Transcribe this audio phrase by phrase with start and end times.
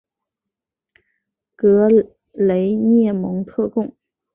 [1.55, 1.87] 格
[2.33, 3.95] 雷涅蒙特贡。